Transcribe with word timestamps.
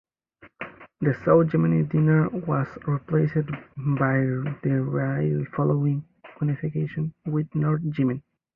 The 1.01 1.13
South 1.13 1.51
Yemeni 1.51 1.87
dinar 1.87 2.27
was 2.29 2.67
replaced 2.87 3.45
by 3.77 4.21
the 4.63 4.83
rial 4.83 5.45
following 5.55 6.03
unification 6.41 7.13
with 7.27 7.53
North 7.53 7.83
Yemen. 7.99 8.23